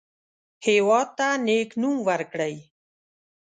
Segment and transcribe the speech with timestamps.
[0.65, 2.55] هېواد ته نیک نوم ورکړئ